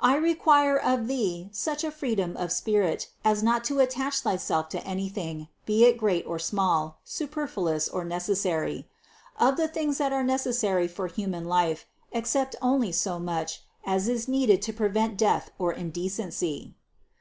457. 0.00 0.10
I 0.10 0.28
require 0.28 0.76
of 0.76 1.06
thee 1.06 1.48
such 1.52 1.84
a 1.84 1.92
freedom 1.92 2.36
of 2.36 2.50
spirit, 2.50 3.06
as 3.24 3.44
not 3.44 3.62
to 3.62 3.78
attach 3.78 4.18
thyself 4.18 4.68
to 4.70 4.84
anything, 4.84 5.46
be 5.66 5.84
it 5.84 5.98
great 5.98 6.26
or 6.26 6.36
small, 6.40 6.98
super 7.04 7.46
THE 7.46 7.52
CONCEPTION 7.52 7.88
357 7.90 7.94
fluous 7.94 7.94
or 7.94 8.04
necessary. 8.82 8.88
Of 9.38 9.56
the 9.56 9.68
things 9.68 9.98
that 9.98 10.12
are 10.12 10.24
necessary 10.24 10.88
for 10.88 11.06
human 11.06 11.44
life, 11.44 11.86
accept 12.12 12.56
only 12.60 12.90
so 12.90 13.20
much, 13.20 13.62
as 13.86 14.08
is 14.08 14.26
needed 14.26 14.62
to 14.62 14.72
prevent 14.72 15.16
death 15.16 15.52
or 15.60 15.72
indecency. 15.72 16.74